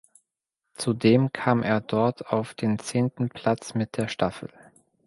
Zudem 0.73 1.31
kam 1.31 1.61
er 1.61 1.79
dort 1.79 2.25
auf 2.25 2.55
den 2.55 2.79
zehnten 2.79 3.29
Platz 3.29 3.75
mit 3.75 3.97
der 3.97 4.07
Staffel. 4.07 4.49